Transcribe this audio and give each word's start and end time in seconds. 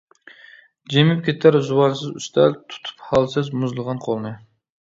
جىمىپ 0.93 1.21
كېتەر 1.27 1.57
زۇۋانسىز 1.67 2.17
ئۈستەل، 2.21 2.57
تۇتۇپ 2.73 3.07
ھالسىز، 3.13 3.55
مۇزلىغان 3.61 4.05
قولنى. 4.11 4.37